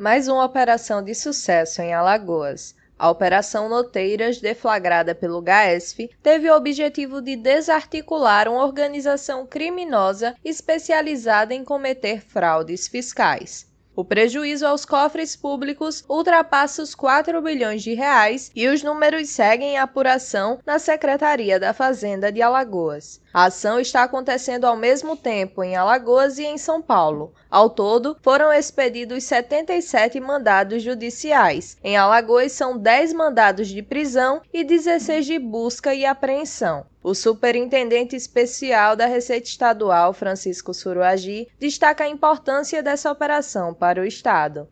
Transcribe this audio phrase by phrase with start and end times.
[0.00, 2.74] Mais uma operação de sucesso em Alagoas.
[2.98, 11.52] A Operação Noteiras, deflagrada pelo GAESF, teve o objetivo de desarticular uma organização criminosa especializada
[11.52, 13.70] em cometer fraudes fiscais.
[13.94, 19.72] O prejuízo aos cofres públicos ultrapassa os 4 bilhões de reais e os números seguem
[19.74, 23.20] em apuração na Secretaria da Fazenda de Alagoas.
[23.32, 27.32] A ação está acontecendo ao mesmo tempo em Alagoas e em São Paulo.
[27.48, 31.76] Ao todo, foram expedidos 77 mandados judiciais.
[31.82, 36.84] Em Alagoas, são 10 mandados de prisão e 16 de busca e apreensão.
[37.02, 44.04] O superintendente especial da Receita Estadual, Francisco Suruagi, destaca a importância dessa operação para o
[44.04, 44.68] Estado.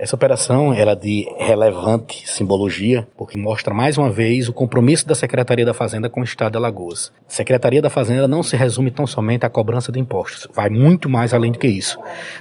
[0.00, 5.66] Essa operação era de relevante simbologia, porque mostra mais uma vez o compromisso da Secretaria
[5.66, 7.12] da Fazenda com o Estado de Alagoas.
[7.28, 11.34] Secretaria da Fazenda não se resume tão somente à cobrança de impostos, vai muito mais
[11.34, 11.98] além do que isso.